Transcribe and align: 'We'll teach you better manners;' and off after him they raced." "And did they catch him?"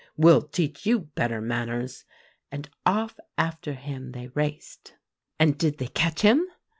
'We'll 0.17 0.41
teach 0.41 0.87
you 0.87 0.99
better 1.01 1.41
manners;' 1.41 2.05
and 2.51 2.67
off 2.87 3.19
after 3.37 3.73
him 3.73 4.13
they 4.13 4.29
raced." 4.29 4.95
"And 5.39 5.59
did 5.59 5.77
they 5.77 5.89
catch 5.89 6.21
him?" 6.21 6.47